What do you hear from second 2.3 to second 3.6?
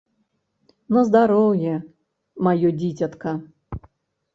маё дзіцятка!